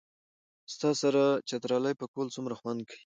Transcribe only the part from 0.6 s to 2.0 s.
ستا سره چترالي